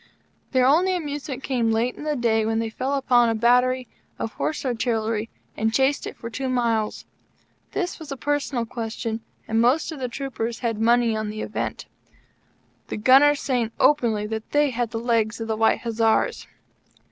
Their 0.51 0.65
only 0.65 0.95
amusement 0.95 1.43
came 1.43 1.69
late 1.69 1.93
in 1.95 2.05
the 2.05 2.15
day, 2.15 2.43
when 2.43 2.57
they 2.57 2.71
fell 2.71 2.95
upon 2.95 3.29
the 3.29 3.35
battery 3.35 3.87
of 4.17 4.33
Horse 4.33 4.65
Artillery 4.65 5.29
and 5.55 5.71
chased 5.71 6.07
it 6.07 6.17
for 6.17 6.27
two 6.27 6.49
mile's. 6.49 7.05
This 7.73 7.99
was 7.99 8.11
a 8.11 8.17
personal 8.17 8.65
question, 8.65 9.21
and 9.47 9.61
most 9.61 9.91
of 9.91 9.99
the 9.99 10.07
troopers 10.09 10.61
had 10.61 10.81
money 10.81 11.15
on 11.15 11.29
the 11.29 11.41
event; 11.41 11.85
the 12.87 12.97
Gunners 12.97 13.41
saying 13.41 13.73
openly 13.79 14.25
that 14.25 14.49
they 14.53 14.71
had 14.71 14.89
the 14.89 14.97
legs 14.97 15.39
of 15.39 15.47
the 15.47 15.55
White 15.55 15.81
Hussars. 15.81 16.47